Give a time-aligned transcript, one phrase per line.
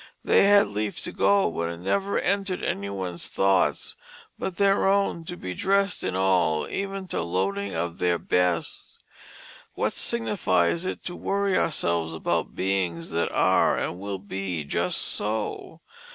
[0.23, 3.95] They had leave to go, but it never entered anyone's tho'ts
[4.39, 8.97] but their own to be dressed in all (even to loading) of their best.
[9.75, 15.81] What signifies it to worry ourselves about beings that are and will be just so?